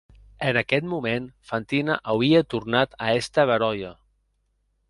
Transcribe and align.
En 0.51 0.57
aqueth 0.61 0.87
moment 0.93 1.27
Fantina 1.51 1.99
auie 2.15 2.43
tornat 2.55 2.99
a 3.09 3.13
èster 3.21 3.49
beròia. 3.55 3.93